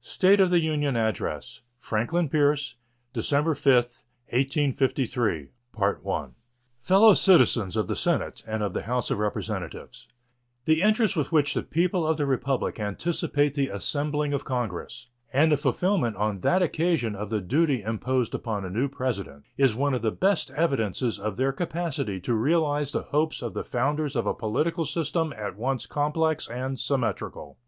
State 0.00 0.38
of 0.38 0.48
the 0.48 0.60
Union 0.60 0.94
Address 0.94 1.62
Franklin 1.76 2.28
Pierce 2.28 2.76
December 3.12 3.56
5, 3.56 3.74
1853 4.32 5.48
Fellow 6.78 7.14
Citizens 7.14 7.76
of 7.76 7.88
the 7.88 7.96
Senate 7.96 8.44
and 8.46 8.62
of 8.62 8.72
the 8.72 8.82
House 8.82 9.10
of 9.10 9.18
Representatives: 9.18 10.06
The 10.66 10.82
interest 10.82 11.16
with 11.16 11.32
which 11.32 11.54
the 11.54 11.64
people 11.64 12.06
of 12.06 12.16
the 12.16 12.26
Republic 12.26 12.78
anticipate 12.78 13.54
the 13.56 13.66
assembling 13.66 14.32
of 14.32 14.44
Congress 14.44 15.08
and 15.32 15.50
the 15.50 15.56
fulfillment 15.56 16.14
on 16.16 16.38
that 16.42 16.62
occasion 16.62 17.16
of 17.16 17.28
the 17.28 17.40
duty 17.40 17.82
imposed 17.82 18.36
upon 18.36 18.64
a 18.64 18.70
new 18.70 18.86
President 18.88 19.42
is 19.56 19.74
one 19.74 19.94
of 19.94 20.02
the 20.02 20.12
best 20.12 20.52
evidences 20.52 21.18
of 21.18 21.36
their 21.36 21.50
capacity 21.50 22.20
to 22.20 22.34
realize 22.34 22.92
the 22.92 23.02
hopes 23.02 23.42
of 23.42 23.52
the 23.52 23.64
founders 23.64 24.14
of 24.14 24.26
a 24.26 24.32
political 24.32 24.84
system 24.84 25.34
at 25.36 25.56
once 25.56 25.86
complex 25.86 26.46
and 26.46 26.78
symmetrical. 26.78 27.58